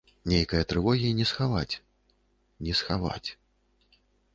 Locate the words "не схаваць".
1.21-1.75, 2.67-3.29